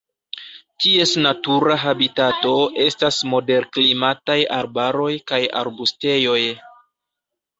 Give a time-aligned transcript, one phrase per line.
[0.83, 2.53] Ties natura habitato
[2.85, 6.41] estas moderklimataj arbaroj kaj arbustejoj.